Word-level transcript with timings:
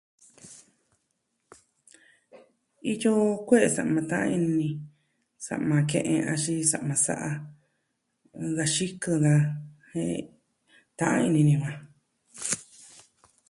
Iyo 2.93 3.13
kue'e 3.47 3.67
sa'ma 3.75 4.01
ta'an 4.09 4.31
ini 4.37 4.51
ni. 4.59 4.69
Sa'ma 5.47 5.77
ke'en 5.89 6.21
axin 6.33 6.59
sama 6.71 6.95
sa'an. 7.05 7.35
Da 8.55 8.63
xikɨn 8.73 9.17
daa 9.25 9.41
jen 9.91 10.15
ta'an 10.99 11.21
ini 11.27 11.41
ni 11.47 11.55
maa. 11.61 11.77